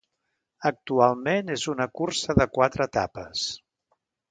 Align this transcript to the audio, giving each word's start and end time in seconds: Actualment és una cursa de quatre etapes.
Actualment 0.69 1.51
és 1.57 1.67
una 1.75 1.87
cursa 2.01 2.37
de 2.41 2.49
quatre 2.59 2.91
etapes. 2.91 3.47